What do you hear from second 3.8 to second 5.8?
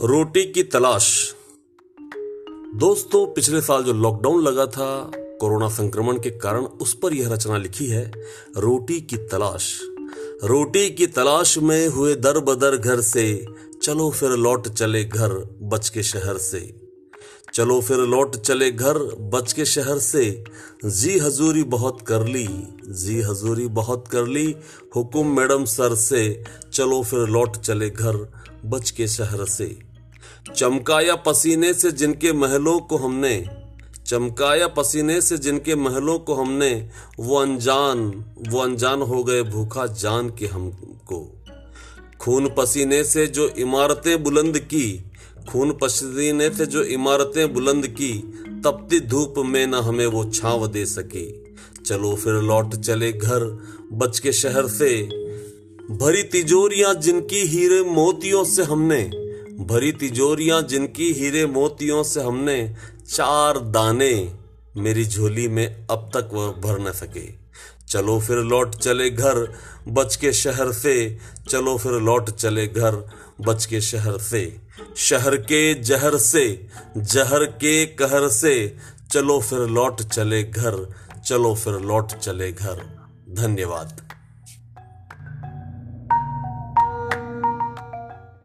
जो लॉकडाउन लगा था, कोरोना